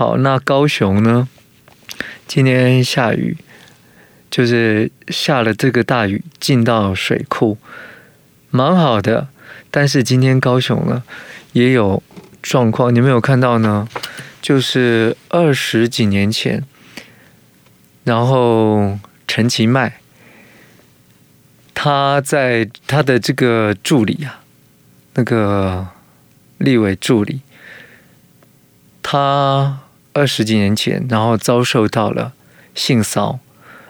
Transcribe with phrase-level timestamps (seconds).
[0.00, 1.28] 好，那高雄呢？
[2.26, 3.36] 今天下雨，
[4.30, 7.58] 就是下了这个大雨，进到水库，
[8.48, 9.28] 蛮好的。
[9.70, 11.02] 但是今天高雄呢，
[11.52, 12.02] 也有
[12.40, 13.86] 状况，你们有看到呢？
[14.40, 16.64] 就是二十几年前，
[18.04, 18.98] 然后
[19.28, 20.00] 陈其迈，
[21.74, 24.40] 他在他的这个助理啊，
[25.12, 25.88] 那个
[26.56, 27.42] 立委助理，
[29.02, 29.80] 他
[30.12, 32.32] 二十几年前，然后遭受到了
[32.74, 33.38] 性骚，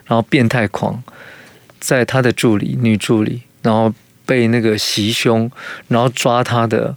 [0.04, 1.02] 然后变态狂，
[1.78, 3.92] 在他的助理女助理，然后
[4.24, 5.50] 被那个袭胸，
[5.88, 6.96] 然后抓他的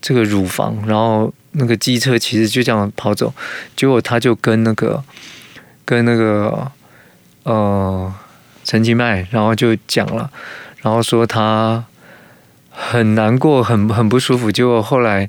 [0.00, 1.32] 这个乳房，然后。
[1.54, 3.34] 那个机车其实就这样跑走，
[3.76, 5.04] 结果他就跟那个
[5.84, 6.72] 跟那个
[7.42, 8.10] 呃
[8.64, 10.30] 陈其迈，然后就讲了，
[10.80, 11.84] 然后说他
[12.70, 14.50] 很难过，很很不舒服。
[14.50, 15.28] 结果后来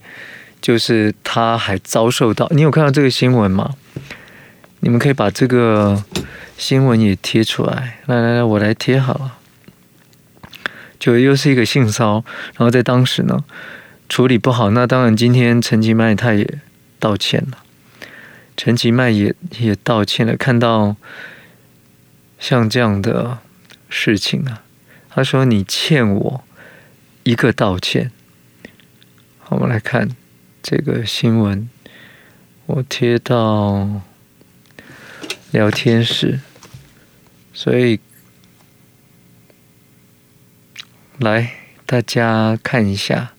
[0.64, 3.76] 就是他还遭受到，你有看到这个新闻吗？
[4.80, 6.06] 你们可以把这个
[6.58, 8.00] 新闻也贴出来。
[8.06, 9.38] 来来来，我来贴好了。
[10.98, 12.24] 就又是一个性骚，
[12.56, 13.44] 然后在当时呢。
[14.10, 16.60] 处理不好，那当然，今天陈其迈他也
[17.00, 17.58] 道歉了。
[18.56, 20.38] 陈其迈也也道歉了。
[20.38, 20.96] 看到
[22.38, 23.40] 像这样的
[23.90, 24.62] 事情啊，
[25.10, 26.44] 他说：“你欠我
[27.24, 28.12] 一个道歉。”
[29.40, 30.10] 好，我们来看
[30.64, 31.70] 这个新闻，
[32.68, 34.02] 我贴到
[35.52, 36.40] 聊天室，
[37.54, 38.00] 所以
[41.20, 41.52] 来
[41.86, 43.34] 大家看一下。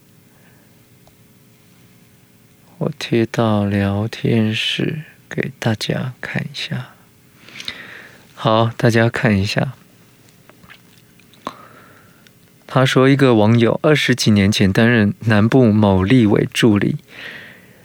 [2.76, 6.90] 我贴到聊天室给大家看一下。
[8.34, 9.72] 好，大家看一下。
[12.74, 16.96] 他说，一个网友二十几年前担任南部某立委助理，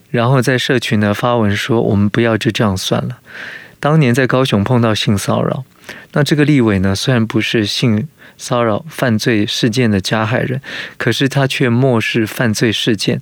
[0.09, 3.19] 然后在社群呢发文说：“我们不要就这样算了。”
[3.79, 5.63] 当年在高雄碰到性骚扰，
[6.13, 10.59] 那这个立委呢，虽然不是性骚扰犯罪事件的加害人，
[10.97, 13.21] 可是他却漠视犯罪事件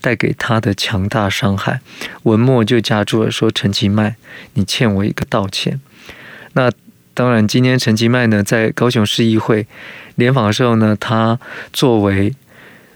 [0.00, 1.80] 带给他的强大伤害，
[2.22, 4.14] 文末就加注了说：“陈其迈，
[4.54, 5.80] 你欠我一个道歉。”
[6.54, 6.70] 那
[7.18, 9.66] 当然，今天陈吉迈呢，在高雄市议会
[10.14, 11.40] 联访的时候呢，他
[11.72, 12.32] 作为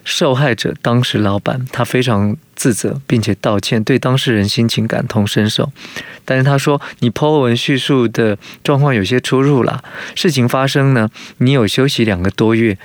[0.04, 5.72] 受害者当时老板，他非常自责，并且道歉，对当事人心情感同身受。
[6.24, 9.82] 但是他说：“你 po 文叙述的状况有些出入了。
[10.14, 12.78] 事情发生呢，你有休息两个多月，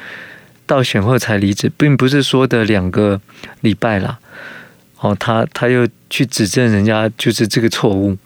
[0.66, 3.22] 到选后才离职，并不是说的两个
[3.62, 4.18] 礼拜了。”
[5.00, 8.18] 哦，他他又去指证人家就是这个错误。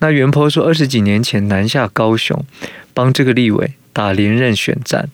[0.00, 2.44] 那原 po 说二十几年前南下高雄，
[2.92, 5.08] 帮这个立委打连任选战。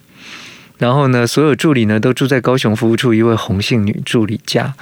[0.78, 4.74] 然后呢，所有助理呢都住在高雄服务处一位红姓女助理家。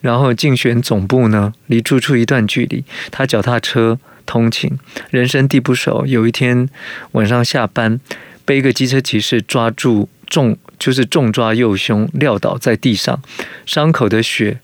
[0.00, 4.78] 然后竞选总部呢离住处一段距离，他脚踏车通勤，
[5.10, 6.04] 人生地不熟。
[6.06, 6.68] 有一天
[7.12, 7.98] 晚上下班，
[8.44, 13.20] 被一个机车骑士抓住重，就是重抓右胸，撂倒在地上，
[13.66, 14.60] 伤口的血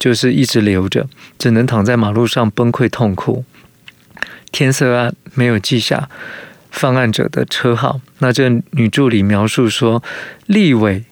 [0.00, 1.06] 就是一直流着，
[1.38, 3.44] 只能躺在马路上崩溃痛哭。
[4.50, 6.08] 天色暗，没有记下。
[6.72, 10.02] 犯案者的车号，那这女助理描述说，
[10.46, 11.02] 立伟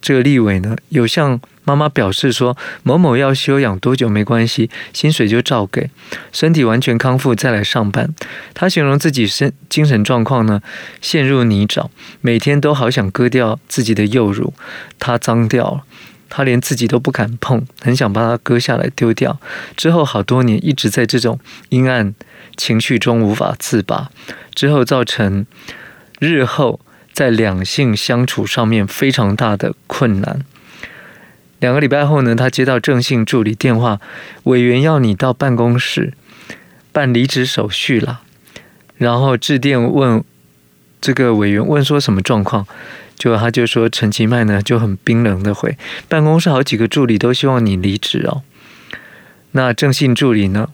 [0.00, 5.90] 这个立伟呢，有向妈妈表示说，某某要休养多久没关系，薪水就照给，
[6.30, 8.14] 身体完全康复再来上班。
[8.54, 10.62] 她形容自己身精神状况呢，
[11.00, 11.88] 陷入泥沼，
[12.20, 14.54] 每天都好想割掉自己的右乳，
[15.00, 15.84] 她脏掉了，
[16.28, 19.38] 他连自己都不敢碰，很想把它割下来丢掉。
[19.76, 21.38] 之后好多年一直在这种
[21.70, 22.14] 阴暗
[22.56, 24.10] 情绪中无法自拔。
[24.54, 25.46] 之后造成
[26.18, 26.80] 日后
[27.12, 30.44] 在两性相处上面非常大的困难。
[31.60, 34.00] 两个礼拜后呢，他接到郑信助理电话，
[34.44, 36.14] 委员要你到办公室
[36.92, 38.20] 办离职手续了。
[38.96, 40.22] 然后致电问
[41.00, 42.66] 这个委员，问说什么状况？
[43.18, 45.76] 就他就说陈其迈呢就很冰冷的回，
[46.08, 48.42] 办公室好几个助理都希望你离职哦。
[49.52, 50.68] 那郑信助理呢？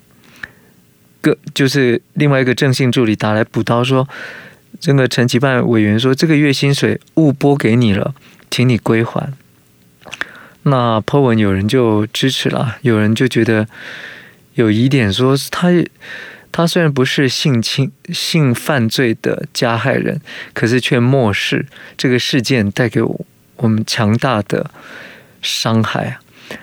[1.21, 4.06] 个就是另外一个郑信助理打来补刀说，
[4.79, 8.14] 这个陈其迈委员说这个月薪水误拨给你了，
[8.50, 9.32] 请你归还。
[10.64, 13.67] 那 po 文有人就支持了，有人就觉得
[14.55, 15.70] 有疑点，说他
[16.56, 20.21] 他虽然不是性侵性犯罪的加害人，
[20.53, 21.67] 可是却漠视
[21.97, 24.71] 这个事件带给我们强大的
[25.43, 26.21] 伤害啊。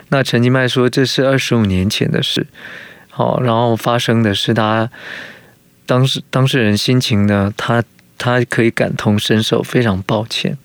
[0.08, 2.48] 那陈金麦说这是二十五年前的事。
[3.10, 4.90] 好，然后发生的是他
[5.86, 7.84] 当时当事人心情呢，他
[8.18, 10.58] 他可以感同身受，非常抱歉。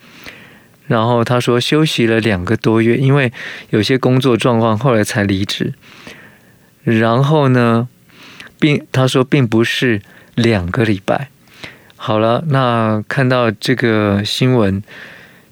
[0.87, 3.33] 然后他说休息了两个多月，因为
[3.71, 5.75] 有些工作状况，后来才离职。
[6.85, 7.89] 然后呢，
[8.59, 10.01] 并他说并不是
[10.35, 11.29] 两个礼拜。
[11.97, 14.83] 好了，那看到这个新闻，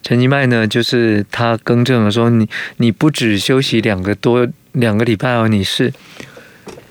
[0.02, 5.92] 陈吉迈呢，就是他更正了说，你你不止休息两个多两个礼拜哦，你是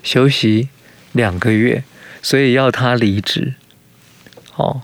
[0.02, 0.68] 休息
[1.12, 1.84] 两个月，
[2.20, 3.54] 所以要他离职。
[4.50, 4.80] 好，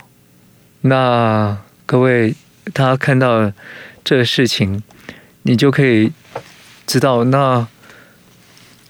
[0.81, 2.33] 那各位
[2.73, 3.51] 他看到
[4.03, 4.81] 这事情，
[5.43, 6.11] 你就可以
[6.87, 7.67] 知道，那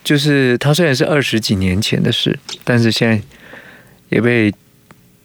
[0.03, 3.21] 就是他虽然是二十几年前的事，但是现在
[4.09, 4.53] 也被。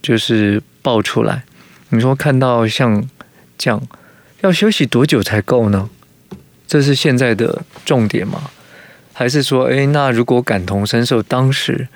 [0.03, 1.43] 就是爆出来，
[1.89, 3.09] 你说看到像
[3.59, 3.83] 这样，
[4.43, 5.91] 要休息多久才够呢？
[6.69, 8.51] 这是现在的重点吗？
[9.13, 11.89] 还是说，诶，那如果感同身受，当时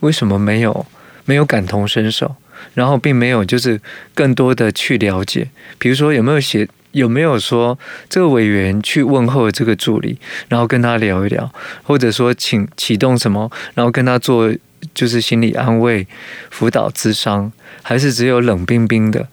[0.00, 0.84] 为什么没有
[1.24, 2.36] 没有感同身受？
[2.74, 3.80] 然后并没有就是
[4.12, 5.48] 更多的去了解，
[5.78, 10.18] 比如说有没有写，有没有说这个委员去问候这个助理，
[10.48, 11.52] 然后跟他聊一聊，
[11.84, 14.52] 或者说请启动什么，然后跟他做。
[14.92, 16.06] 就是心理安慰、
[16.50, 17.50] 辅导、咨商，
[17.82, 19.26] 还是只有冷冰冰的？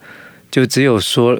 [0.50, 1.38] 就只有说，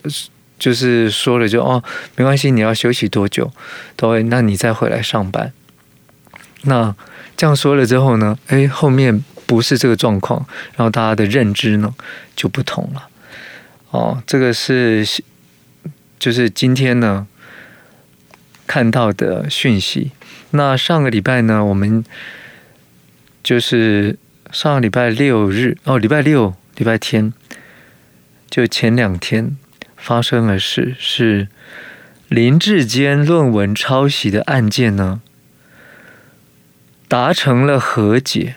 [0.59, 1.83] 就是说了就哦，
[2.17, 3.51] 没关系，你要休息多久？
[3.97, 5.51] 对，那你再回来上班。
[6.65, 6.95] 那
[7.39, 8.39] 这样说了之后呢？
[8.49, 10.47] 哎，后面不是这个状况，
[10.77, 11.95] 然后大家的认知呢
[12.37, 13.09] 就不同了。
[13.93, 15.07] 哦，这个是
[16.23, 17.27] 就是今天呢
[18.69, 20.13] 看到的讯息。
[20.51, 22.05] 那上个礼拜呢，我们。
[23.43, 24.21] 就是
[24.53, 27.33] 上个礼拜六日哦，礼拜六、礼拜天，
[28.49, 29.57] 就前两天
[29.97, 31.49] 发生的事是
[32.29, 35.21] 林志坚论文抄袭的案件呢，
[37.09, 38.55] 达成了和解。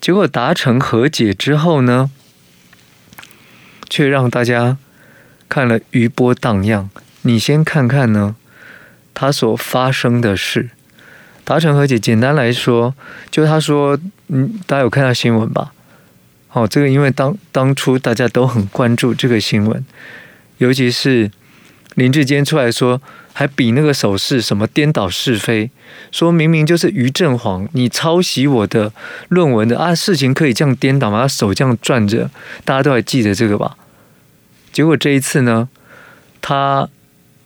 [0.00, 2.10] 结果达成和解之后呢，
[3.90, 4.78] 却让大家
[5.48, 6.88] 看了余波荡漾。
[7.22, 8.36] 你先看看呢，
[9.12, 10.70] 他所发生的事。
[11.44, 12.94] 达成和解，简单来说，
[13.30, 13.98] 就他说，
[14.28, 15.72] 嗯，大家有看到新闻吧？
[16.52, 19.84] 哦，这个因为当当初大家都很关注这个新闻，
[20.56, 21.30] 尤其是
[21.96, 23.02] 林志坚出来说，
[23.34, 25.70] 还比那个手势，什么颠倒是非，
[26.10, 28.90] 说明明就是于正煌，你抄袭我的
[29.28, 31.20] 论文的啊，事情可以这样颠倒吗？
[31.22, 32.30] 他手这样转着，
[32.64, 33.76] 大家都还记得这个吧？
[34.74, 35.68] 结果这一次呢，
[36.42, 36.88] 他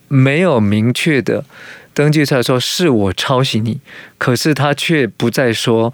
[0.08, 1.44] 没有明确的。
[1.92, 3.80] 登记出来说是我抄袭你，
[4.16, 5.92] 可是他却不再说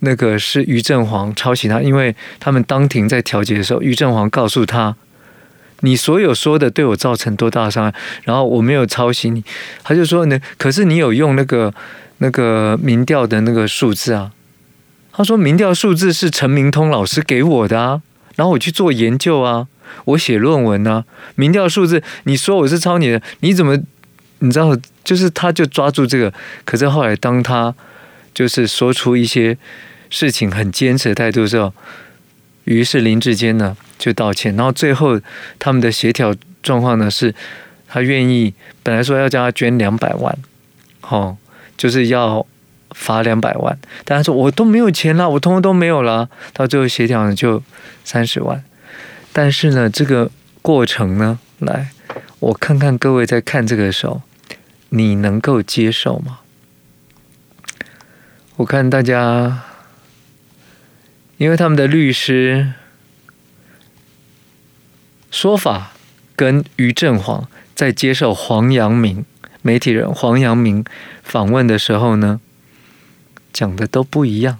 [0.00, 4.96] 那个是于正煌抄袭他，因为他们当庭在调解的时候，于正煌告诉他，
[5.80, 7.94] 你所有说的对我造成多大伤害，
[8.24, 9.44] 然后我没有抄袭你，
[9.84, 11.72] 他就说呢，可是你有用那个
[12.18, 14.32] 那个民调的那个数字啊，
[15.12, 18.02] 他说民调数字是陈明通老师给我的啊，
[18.34, 19.68] 然后我去做研究啊，
[20.04, 21.04] 我写论文啊，
[21.34, 23.78] 民调数字你说我是抄你的，你怎么？
[24.40, 26.30] 你知道，就是他就抓住这个，
[26.66, 27.74] 可是后来当他
[28.34, 29.56] 就是说出一些
[30.10, 31.72] 事情很坚持的态度的时候，
[32.64, 35.18] 于是林志坚呢就道歉，然后最后
[35.58, 37.34] 他们的协调状况呢是，
[37.88, 40.38] 他愿意本来说要叫他捐两百万，
[41.08, 41.38] 哦，
[41.78, 42.46] 就是要
[42.90, 47.62] 罚两百万，但他说我都没有钱了，我通通都没有了，到最后协调呢就
[48.04, 48.62] 三十万，
[49.36, 50.30] 但是呢这个
[50.62, 51.90] 过程呢来。
[52.38, 54.22] 我看看各位在看这个时候，
[54.88, 56.40] 你能够接受吗？
[58.56, 59.62] 我看大家，
[61.36, 62.72] 因为他们的律师
[65.30, 65.92] 说法
[66.34, 69.26] 跟于振煌在接受黄阳明
[69.60, 70.82] 媒体人黄阳明
[71.22, 72.40] 访问的时候呢，
[73.52, 74.58] 讲的都不一样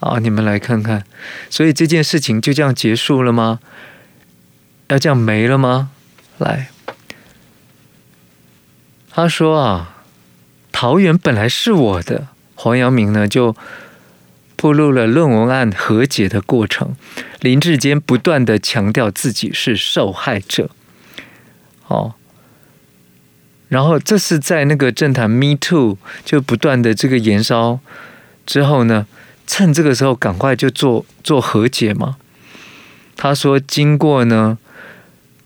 [0.00, 0.18] 啊！
[0.18, 1.04] 你们来看看，
[1.50, 3.60] 所以这件事情就这样结束了吗？
[4.88, 5.90] 要这样没了吗？
[6.38, 6.68] 来。
[9.10, 9.96] 他说啊，
[10.72, 12.28] 桃园本来是我的。
[12.56, 13.54] 黄阳明呢就
[14.56, 16.96] 披露了论文案和解的过程。
[17.40, 20.70] 林志坚不断的强调自己是受害者。
[21.86, 22.14] 哦，
[23.68, 27.80] 然后这是在那个政坛 Me Too 就不断的这个延烧
[28.46, 29.06] 之后呢，
[29.46, 32.16] 趁这个时候赶快就做做和解嘛。
[33.16, 34.58] 他说，经过呢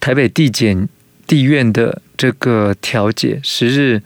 [0.00, 0.88] 台北地检
[1.26, 2.02] 地院的。
[2.19, 4.02] 这个调解，十日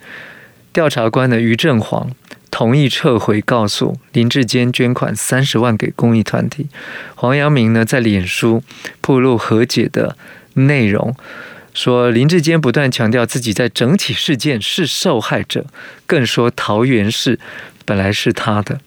[0.70, 2.10] 调查官的于正煌
[2.50, 6.66] 同意撤回告诉林志坚捐款三十万给公益团体。
[7.14, 8.62] 黄阳明呢在脸书
[9.00, 10.18] 披露和解的
[10.56, 11.16] 内容，
[11.72, 15.64] 说林志坚不断强调自己在整体事件是受害者，
[16.06, 17.40] 更说桃园市
[17.86, 18.78] 本来是他的，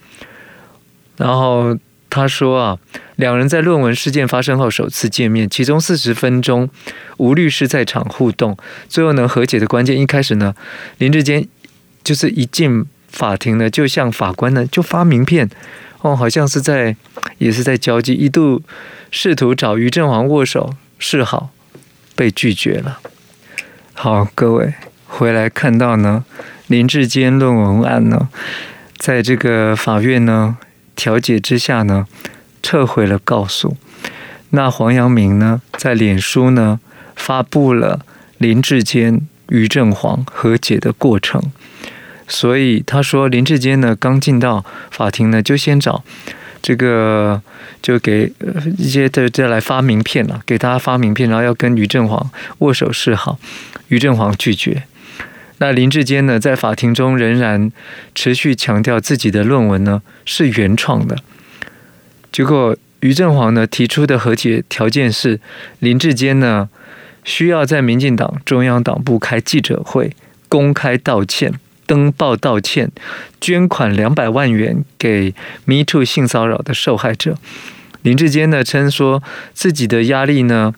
[1.17, 1.75] 然后。
[2.15, 2.79] 他说啊，
[3.17, 6.69] 两人在论文事件发生后首次见面，其中四十分钟
[7.17, 8.57] 吴律师在场互动，
[8.87, 9.99] 最后能和解的关键。
[9.99, 10.55] 一开始呢，
[10.97, 11.45] 林志坚
[12.05, 15.49] 就是一进法庭呢，就向法官呢就发名片，
[15.99, 16.95] 哦，好像是在
[17.37, 18.61] 也是在交际，一度
[19.11, 21.49] 试图找于正煌握手示好，
[22.15, 22.99] 被拒绝了。
[23.93, 24.73] 好，各位
[25.05, 26.23] 回来看到呢，
[26.67, 28.29] 林志坚论文案呢，
[28.95, 30.57] 在这个法院呢
[30.95, 32.07] 调解之下呢，
[32.63, 33.75] 撤回了告诉。
[34.51, 36.79] 那黄阳明呢，在脸书呢
[37.15, 38.05] 发布了
[38.37, 41.41] 林志坚、于正煌和解的过程。
[42.27, 46.03] 所以他说，林志坚呢刚进到法庭呢，就先找
[46.61, 47.41] 这个，
[47.81, 48.31] 就给
[48.77, 53.37] 一些的这来发名片了，给大家发名片，然后要跟于正煌握手示好，
[53.89, 54.83] 于正煌拒绝。
[55.57, 57.71] 那林志坚呢，在法庭中仍然
[58.13, 61.17] 持续强调自己的论文呢是原创的。
[62.31, 65.39] 结果于正煌呢提出的和解条件是，
[65.79, 66.69] 林志坚呢
[67.23, 70.11] 需要在民进党中央党部开记者会，
[70.49, 71.53] 公开道歉。
[71.87, 72.91] 登报道歉，
[73.39, 75.35] 捐款两百万元给
[75.65, 77.37] Me Too 性骚扰的受害者。
[78.01, 79.21] 林志坚呢称说
[79.53, 80.73] 自己的压力呢，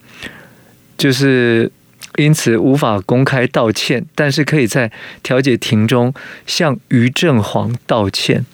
[0.97, 1.71] 就是
[2.17, 6.13] 因此无法公开道歉，但是可以在调解庭中
[6.45, 8.45] 向于正煌道歉。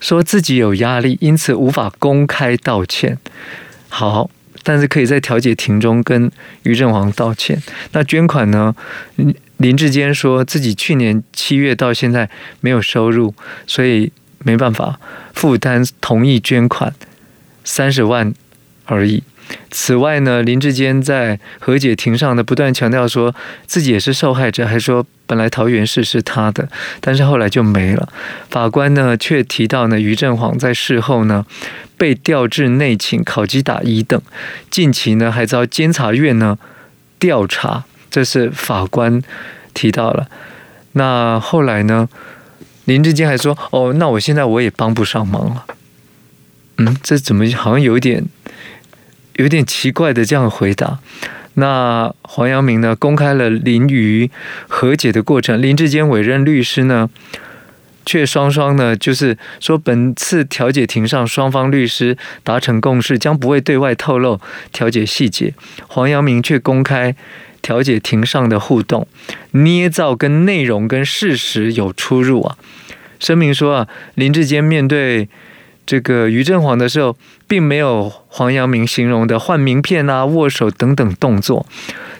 [0.00, 3.18] 说自己有压力，因此无法公开道歉。
[3.88, 4.30] 好，
[4.62, 6.30] 但是可以在调解庭中跟
[6.64, 7.62] 于正煌道歉。
[7.92, 8.74] 那捐款呢？
[9.58, 12.28] 林志坚说自己去年七月到现在
[12.60, 13.34] 没有收入，
[13.66, 14.98] 所以没办法
[15.32, 16.92] 负担同意捐款
[17.62, 18.34] 三十万
[18.84, 19.22] 而已。
[19.70, 23.34] 此外呢，林志坚在和解庭上呢不断强调说
[23.66, 26.68] 自己也是受害者，还说本来桃园市是他的，
[27.00, 28.08] 但是后来就没了。
[28.50, 31.44] 法官呢却提到呢，于振煌在事后呢
[31.96, 34.20] 被调至内勤、考绩打一等，
[34.70, 36.58] 近期呢还遭监察院呢
[37.18, 37.84] 调查。
[38.10, 39.20] 这是法官
[39.72, 40.28] 提到了，
[40.92, 42.08] 那后来呢？
[42.86, 45.64] 林志坚还说：“哦，那我现在我也帮不上忙了。”
[46.76, 48.22] 嗯，这怎么好像有点
[49.36, 50.98] 有点奇怪的这样回答？
[51.54, 52.96] 那黄阳明呢？
[52.96, 54.30] 公开了林于
[54.68, 55.60] 和解的过程。
[55.60, 57.08] 林志坚委任律师呢，
[58.04, 64.40] 却双双呢，就是说本次调解庭上双方律师达成共识，将不会对外透露
[64.72, 65.54] 调解细节。
[65.86, 67.14] 黄阳明却公开。
[67.64, 69.08] 调解庭上的互动，
[69.52, 72.58] 捏造跟内容跟事实有出入啊。
[73.18, 75.30] 声明说啊，林志坚面对
[75.86, 81.66] 这个于正煌的时候，并没有黄阳明形容的换名片啊、握手等等动作。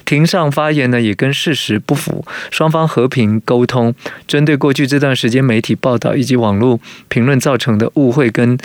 [0.05, 2.23] 庭上发言呢，也跟事实不符。
[2.51, 3.95] 双方和平沟通，
[4.27, 8.57] 针对过去这段时间媒体报道以及网络评论造成的误会跟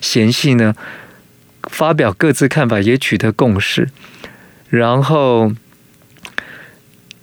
[0.00, 0.74] 嫌隙呢，
[1.70, 3.88] 发表各自看法，也取得共识。
[4.68, 5.52] 然后。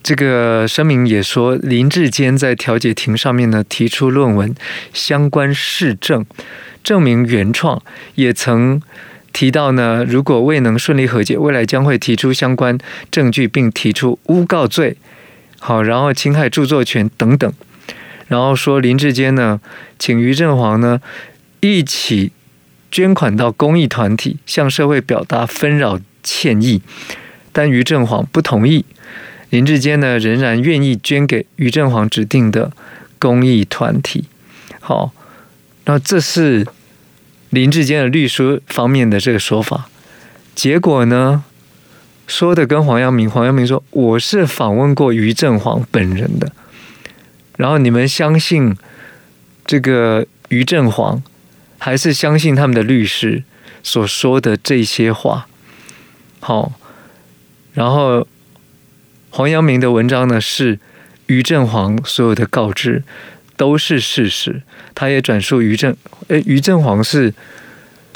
[0.05, 4.53] 这个声明也说，林志坚在调解庭上面呢提出论文
[4.93, 6.23] 相关事证，
[6.83, 7.81] 证明原创，
[8.13, 8.79] 也曾
[9.33, 12.77] 提到呢，如果未能顺利和解，未来将会提出相关
[13.09, 14.95] 证据，并提出诬告罪，
[15.57, 17.51] 好，然后侵害著作权等等，
[18.27, 19.59] 然后说林志坚呢，
[19.97, 21.01] 请于正煌呢
[21.61, 22.31] 一起
[22.91, 26.83] 捐款到公益团体，向社会表达纷扰歉意，
[27.51, 28.85] 但于正煌不同意。
[29.55, 32.73] 林志坚呢，仍然愿意捐给于正煌指定的
[33.17, 34.25] 公益团体。
[34.81, 35.13] 好，
[35.85, 36.67] 那这是
[37.51, 39.87] 林志坚的律师方面的这个说法。
[40.53, 41.45] 结果呢，
[42.27, 46.51] 说的跟黄阳明，黄阳明说我是访问过于正煌本人的。
[47.55, 48.75] 然后你们相信
[49.65, 51.23] 这个于正煌，
[51.77, 53.45] 还是相信他们的律师
[53.81, 55.47] 所说的这些话？
[56.41, 56.73] 好，
[57.73, 58.27] 然后。
[59.37, 60.79] 黄阳明的文章呢，是
[61.25, 63.03] 于正煌所有的告知
[63.57, 64.61] 都是事实，
[64.93, 65.93] 他也转述于正，
[66.29, 67.33] 诶，于正煌是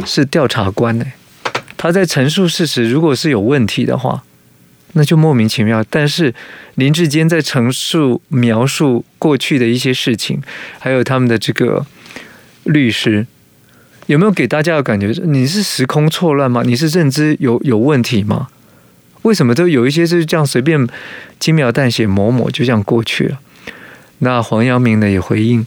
[0.05, 1.05] 是调查官呢，
[1.75, 4.23] 他在陈述事实，如果是有问题的话，
[4.93, 5.83] 那就莫名其妙。
[5.89, 6.33] 但是
[6.75, 10.41] 林志坚在陈述描述过去的一些事情，
[10.79, 11.85] 还有他们的这个
[12.63, 13.27] 律师，
[14.05, 15.07] 有没有给大家的感觉？
[15.25, 16.63] 你是时空错乱吗？
[16.65, 18.47] 你是认知有有问题吗？
[19.23, 20.87] 为什么都有一些是这样随便
[21.39, 23.39] 轻描淡写抹抹就这样过去了？
[24.19, 25.65] 那黄阳明呢也回应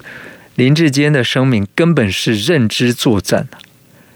[0.57, 3.49] 林志坚的声明根本是认知作战，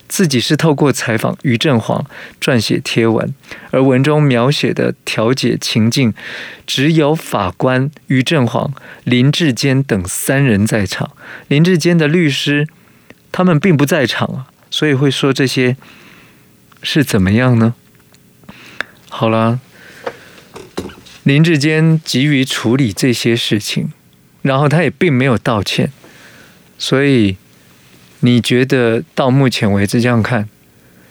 [0.09, 2.05] 自己是透过采访于振煌
[2.41, 3.35] 撰写贴文，
[3.71, 6.13] 而文中描写的调解情境
[6.67, 8.73] 只有法官于振煌、
[9.05, 11.13] 林志坚等三人在场，
[11.49, 12.69] 林志坚的律师
[13.33, 15.77] 他们并不在场啊，所以会说这些
[16.83, 17.75] 是怎么样呢？
[19.19, 19.59] 好了，
[21.23, 23.91] 林志坚急于处理这些事情，
[24.43, 25.91] 然后他也并没有道歉，
[26.77, 27.39] 所以
[28.21, 30.51] 你觉得到目前为止这样看，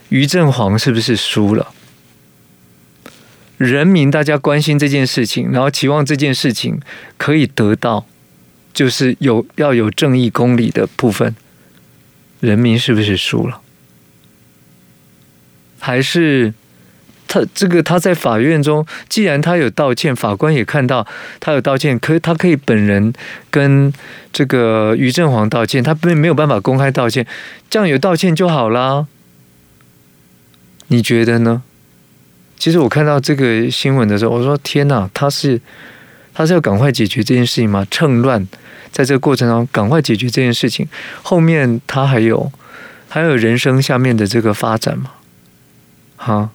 [0.10, 1.74] 于正煌是不是输了？
[3.58, 6.80] 人民大家关心这件事情，然后期望这件事情
[7.18, 8.06] 可以得到，
[8.72, 11.36] 就是有要有正义公理的部分，
[12.40, 13.62] 人民是不是输了？
[15.80, 16.54] 还是
[17.36, 21.06] 他这个他在法院中，既然他有道歉，法官也看到
[21.42, 23.12] 他有道歉，可他可以本人
[23.52, 23.92] 跟
[24.32, 27.28] 这个于正煌道歉，他并没有办法公开道歉，
[27.70, 29.06] 这样有道歉就好啦。
[30.88, 31.64] 你觉得呢？
[32.58, 35.60] 其实我看到这个新闻的时候，我说：“天哪，他是
[36.34, 37.86] 他是要赶快解决这件事情吗？
[37.92, 38.48] 趁乱
[38.92, 40.88] 在这个过程中赶快解决这件事情，
[41.22, 42.50] 后面他还有
[43.10, 45.12] 还有人生下面的这个发展吗？
[46.16, 46.50] 哈，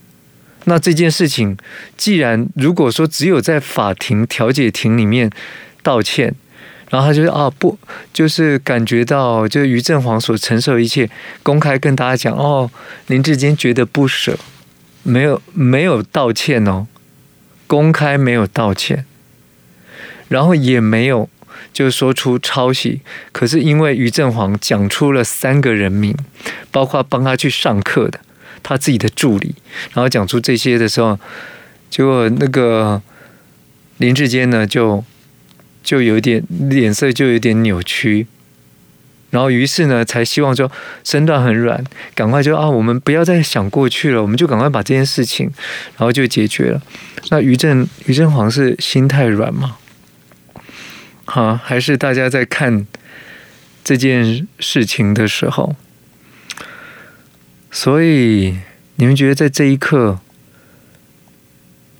[0.64, 1.56] 那这件事情
[1.96, 5.30] 既然如果说只有在法庭调解庭里面
[5.82, 6.34] 道歉，
[6.90, 7.78] 然后他就说啊不，
[8.12, 11.10] 就是感觉到就是于正煌所承受一切，
[11.42, 12.70] 公开跟大家讲哦，
[13.06, 14.38] 林志坚觉得不舍。”
[15.02, 16.86] 没有没有道歉哦，
[17.66, 19.06] 公开没有道歉，
[20.28, 21.26] 然后也没有
[21.72, 23.00] 就说出抄袭。
[23.32, 26.14] 可是因为于正煌讲出了三个人名，
[26.70, 28.20] 包括帮他去上课的
[28.62, 29.54] 他自己的助理，
[29.92, 31.18] 然后讲出这些的时候，
[31.90, 33.00] 结果那个
[33.98, 35.04] 林志坚呢就
[35.82, 38.26] 就有点脸色就有点扭曲。
[39.30, 40.68] 然后，于是呢，才希望说
[41.04, 41.84] 身段很软，
[42.16, 45.48] 赶快就啊，我们不要再想过去了，我们就赶快把这件事情，
[45.96, 46.82] 然后就解决了。
[47.28, 49.76] 那于正于正煌是心太软吗？
[51.26, 52.84] 好，还是大家在看
[53.84, 55.76] 这件事情的时候，
[57.70, 58.58] 所以
[58.96, 60.18] 你们觉得在这一刻，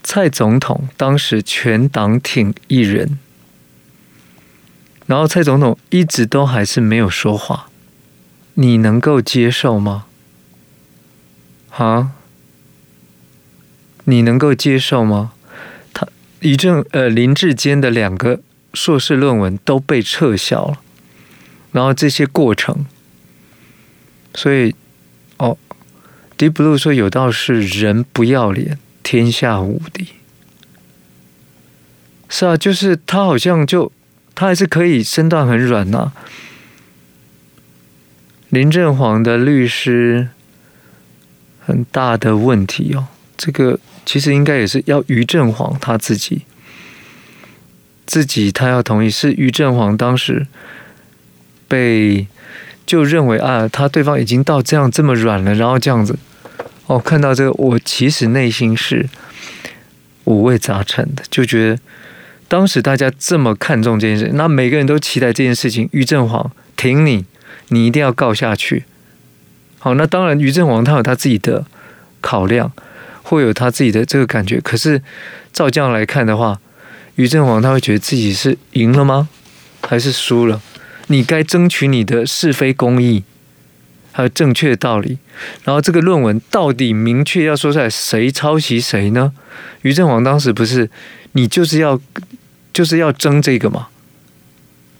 [0.03, 3.19] 蔡总统当时全党挺一人。
[5.07, 7.69] 然后蔡总统一直都还是没有说话，
[8.55, 10.07] 你能够接受吗？
[11.71, 12.13] 啊？
[14.05, 15.33] 你能够接受吗？
[15.93, 16.07] 他
[16.41, 18.41] 一正呃林志坚的两个
[18.75, 20.81] 硕士论文都被撤销了，
[21.73, 22.87] 然后这些过程，
[24.35, 24.75] 所以
[26.41, 30.09] ，Deep Blue 说有道是人不要脸，天下无敌。
[32.31, 33.93] 是啊，就是他好像就。
[34.33, 36.13] 他还是可以身段很软呐、
[38.49, 40.29] 林正煌的律师
[41.61, 46.47] 很大的问题哦，这个其实应该也是要于正煌他自己
[48.07, 50.47] 自己他要同意，是于正煌当时
[51.69, 52.27] 被
[52.87, 56.19] 就认为啊，他对方已经到这样这么软了，然后这样子
[56.91, 59.09] 哦，看到这个我其实内心是
[60.25, 61.79] 五味杂陈的，就觉得。
[62.49, 65.89] 当时大家这么看重这件事，那每个人都期待这件事情。
[65.93, 67.25] 于正煌挺你，
[67.69, 68.83] 你一定要告下去。
[69.79, 71.65] 好，那当然，于正煌他有他自己的
[72.21, 72.73] 考量，
[73.23, 74.61] 会有他自己的这个感觉。
[74.61, 75.01] 可是
[75.53, 76.59] 照这样来看的话，
[77.15, 79.29] 于正煌他会觉得自己是赢了吗？
[79.83, 80.61] 还是输了？
[81.07, 83.23] 你该争取你的是非公义，
[84.13, 85.19] 还有正确的道理。
[85.65, 89.33] 然后这个论文到底明确要说出来，谁抄袭谁呢？
[89.83, 90.91] 于正煌当时不是
[91.33, 92.01] 你就是要。
[92.73, 93.89] 就是要争这个嘛，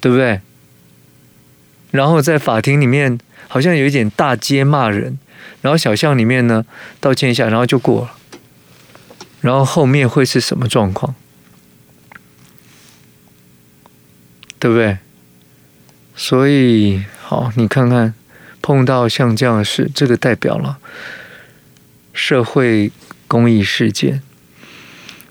[0.01, 0.41] 对不对？
[1.93, 5.21] 然后在法庭里面好像有一点大街骂人，
[5.63, 6.67] 然后小巷里面呢
[6.99, 8.17] 道歉一下，然后就过了。
[9.41, 11.15] 然后后面会是什么状况？
[14.59, 14.99] 对不对？
[16.17, 18.13] 所以好，你看看
[18.63, 20.79] 碰到像这样的事，这个代表了
[22.13, 22.91] 社会
[23.27, 24.23] 公益事件，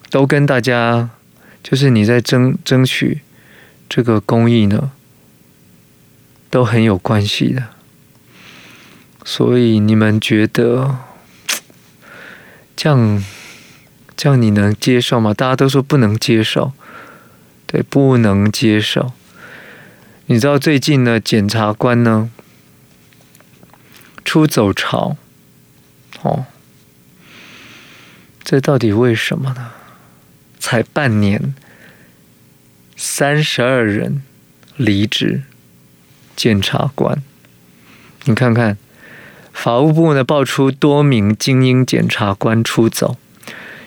[0.10, 1.10] 都跟大家。
[1.62, 3.20] 就是你在争争取
[3.90, 4.92] 这个公益呢，
[6.50, 7.68] 都很有关系的。
[9.26, 10.96] 所以你们觉得
[12.78, 13.24] 这样
[14.16, 15.34] 这样你能接受吗？
[15.34, 16.72] 大家都说不能接受，
[17.68, 19.12] 对，不能接受。
[20.28, 22.32] 你知道最近呢，检察官呢
[24.30, 25.18] 出走潮，
[26.22, 26.46] 哦，
[28.44, 29.72] 这到底为什么呢？
[30.60, 31.56] 才半年，
[32.96, 34.22] 三十二人
[34.78, 35.42] 离职，
[36.36, 37.24] 检察官，
[38.26, 38.78] 你看看，
[39.52, 43.18] 法务部呢爆出多名精英检察官出走，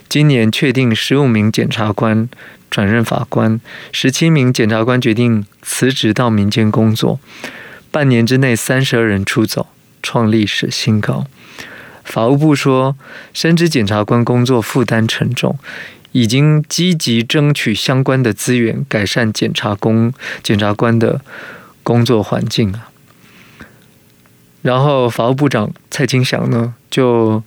[0.09, 2.29] 今年确定十五名检察官
[2.69, 3.61] 转任法官，
[3.93, 7.21] 十七名检察官决定辞职到民间工作，
[7.93, 9.69] 半年之内三十二人出走，
[10.03, 11.27] 创历史新高。
[12.05, 12.97] 法务部说，
[13.33, 15.59] 深知检察官工作负担沉重。
[16.15, 20.13] 已经积极争取相关的资源，改善检察工
[20.43, 21.23] 检察官的
[21.83, 22.91] 工作环境啊。
[24.61, 27.43] 然后法务部长蔡清祥呢，就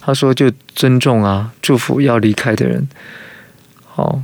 [0.00, 2.88] 他说就尊重啊，祝福要离开的人，
[3.84, 4.22] 好，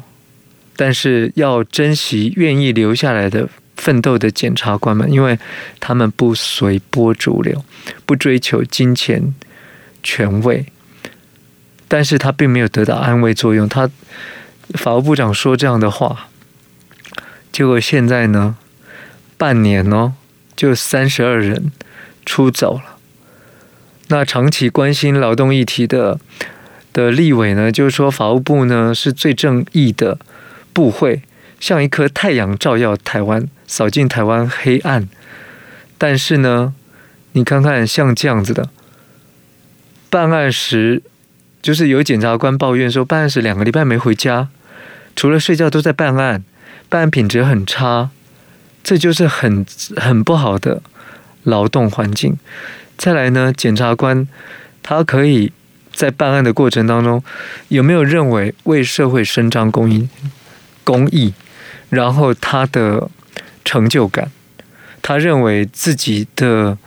[0.76, 5.38] 但是要珍惜愿意留下来的奋斗的检察官们，因为
[5.78, 7.64] 他们不随波逐流，
[8.04, 9.34] 不追求金钱
[10.02, 10.66] 权位。
[11.88, 13.68] 但是他并没有得到安慰作用。
[13.68, 13.90] 他
[14.74, 16.28] 法务部长说这样的话，
[17.50, 18.56] 结果现在呢，
[19.36, 20.12] 半年哦，
[20.54, 21.72] 就三十二人
[22.24, 22.98] 出走了。
[24.06, 26.20] 那长期关心劳动议题的
[26.92, 30.18] 的立委呢，就是说法务部呢是最正义的
[30.72, 31.22] 部会，
[31.60, 35.08] 像一颗太阳照耀台湾，扫尽台湾黑暗。
[35.96, 36.74] 但是呢，
[37.32, 38.68] 你看看像这样子的
[40.10, 41.02] 办案时。
[41.62, 44.48] 就是有检察官抱怨说，办案时两个礼拜没回家，
[45.14, 46.42] 除了睡觉都在办案，
[46.88, 48.08] 办案品质很差，
[48.82, 49.66] 这就是很
[49.98, 50.80] 很不好的
[51.42, 52.38] 劳动环境。
[52.96, 54.26] 再来呢，检察官
[54.82, 55.52] 他可以
[55.92, 57.22] 在办案的过程当中，
[57.68, 60.08] 有没有认为为社会伸张公义、
[60.82, 61.34] 公义，
[61.90, 63.10] 然后他的
[63.64, 64.30] 成就感，
[65.02, 66.78] 他认为自己的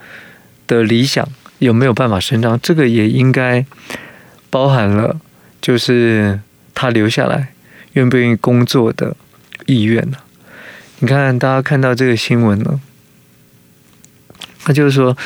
[0.66, 1.28] 的理想
[1.60, 3.64] 有没有办法伸张，这个也应该。
[4.50, 5.20] 包含了，
[5.60, 6.40] 就是
[6.76, 7.54] 他留下来
[7.94, 9.16] 愿不愿意工作的
[9.66, 10.18] 意愿呢？
[11.00, 12.80] 你看，大家看到这个新闻呢，
[14.68, 15.18] 那就是说，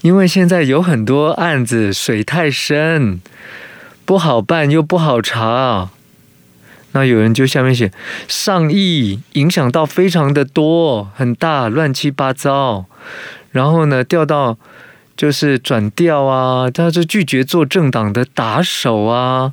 [0.00, 3.20] 因为现在有很多案子水太深，
[4.06, 5.90] 不好办又不好查，
[6.92, 7.90] 那有人就下面写
[8.28, 12.86] 上亿，影响到非常的多，很大，乱七八糟，
[13.50, 14.58] 然后呢，调到。
[15.14, 19.52] 就是转调啊，他就拒绝做政党的打手啊，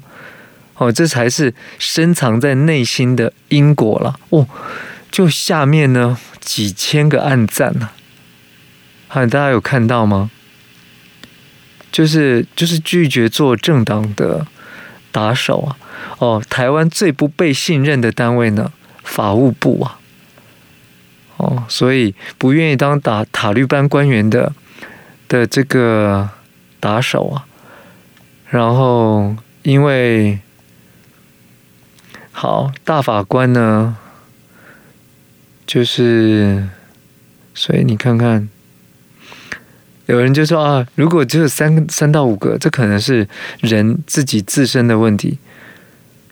[0.75, 4.47] 哦，这才是深藏在内心的因果了哦。
[5.11, 7.89] 就下面呢几千个暗赞呢，
[9.09, 10.31] 啊，大家有看到吗？
[11.91, 14.47] 就是就是拒绝做政党的
[15.11, 15.77] 打手啊，
[16.17, 18.71] 哦，台湾最不被信任的单位呢，
[19.03, 19.99] 法务部啊，
[21.37, 24.53] 哦，所以不愿意当打塔利班官员的。
[25.29, 26.27] 的这个
[26.79, 27.45] 打手啊，
[28.49, 30.39] 然后因为
[32.31, 33.95] 好大法官呢，
[35.67, 36.67] 就是
[37.53, 38.49] 所以你看看，
[40.07, 45.37] 有人就说啊，如果只有三三到五个，这可能是人自己自身的问题。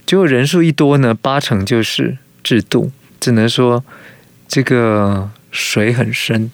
[0.08, 3.84] 结果人数一多呢，八成就是制度，只能说
[4.48, 6.50] 这个水很深。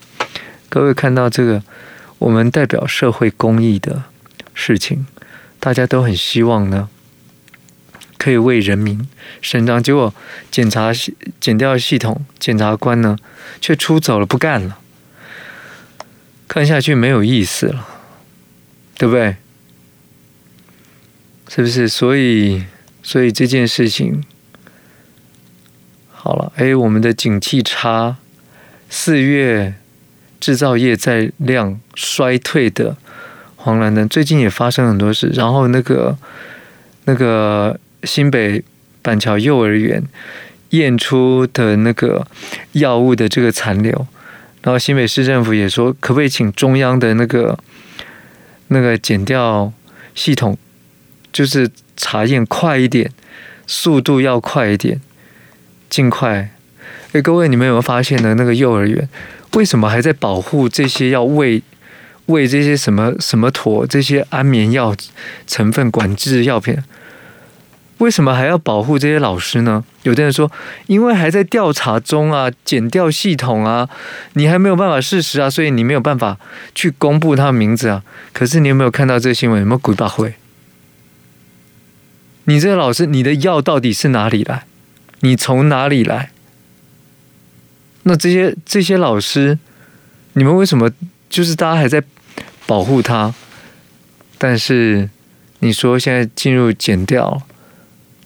[0.68, 1.64] 各位看到这个。
[2.20, 4.04] 我们代表社会公益的
[4.54, 5.06] 事情，
[5.60, 6.88] 大家都很希望呢，
[8.18, 9.06] 可以为人民
[9.42, 9.84] 伸张。
[9.84, 10.14] 结果
[10.50, 10.94] 检查、
[11.42, 13.18] 检调系统检察官呢，
[13.60, 14.80] 却出走了，不干了。
[16.48, 17.86] 看下去没有意思了，
[18.98, 19.36] 对不对？
[21.50, 21.90] 是不是？
[21.90, 22.64] 所以，
[23.04, 24.24] 所以这件事情
[26.10, 26.52] 好了。
[26.56, 28.16] 哎，我们的景气差，
[28.90, 29.76] 四月。
[30.44, 32.98] 制造业在亮衰退的
[33.56, 35.28] 黄蓝灯，最近也发生很多事。
[35.28, 36.18] 然后那个
[37.06, 38.62] 那个新北
[39.02, 40.04] 板桥幼儿园
[40.72, 42.28] 验出的那个
[42.74, 44.06] 药物的这个残留，
[44.64, 47.58] 然后新北市政府也说，可不可以请中央的那个
[48.68, 49.72] 那个减掉
[50.14, 50.58] 系统，
[51.32, 53.12] 就是查验快一点，
[53.68, 55.00] 速度要快一点，
[55.90, 56.50] 尽快。
[57.14, 58.34] 哎，各位，你们有没有发现呢？
[58.36, 59.08] 那个幼儿园？
[59.54, 61.62] 为什么还在保护这些要喂
[62.26, 64.96] 喂这些什么什么妥这些安眠药
[65.46, 66.76] 成分管制药品？
[68.00, 69.84] 为什么还要保护这些老师呢？
[70.02, 70.52] 有的人说，
[70.88, 73.88] 因为还在调查中啊，检调系统啊，
[74.34, 76.38] 你还没有办法事实啊，所以你没有办法
[76.74, 78.04] 去公布他的名字啊。
[78.34, 79.60] 可是你有没有看到这新闻？
[79.60, 80.34] 有没有鬼把会？
[82.46, 84.66] 你这个老师，你的药到底是哪里来？
[85.22, 86.32] 你从哪里来？
[88.04, 89.58] 那这些这些老师，
[90.34, 90.92] 你们为什么
[91.30, 92.04] 就是大家还在
[92.66, 93.34] 保护他？
[94.38, 95.10] 但是
[95.60, 97.44] 你说现在进入减掉，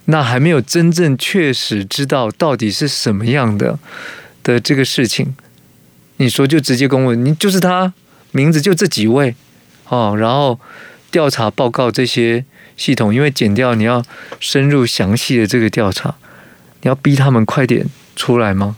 [0.06, 3.78] 那还没有真正确实知道到底是什么样的
[4.42, 5.36] 的这个事情，
[6.16, 7.94] 你说就直接公布，你就是他
[8.32, 9.36] 名字就这几位
[9.86, 10.58] 哦，然后
[11.12, 12.44] 调查报告这些
[12.78, 14.02] 系统，因为减掉你要
[14.40, 16.14] 深入详细的这个调查，
[16.80, 17.84] 你要逼他们快点
[18.16, 18.76] 出来吗？